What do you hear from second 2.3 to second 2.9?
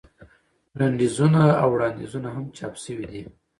هم چاپ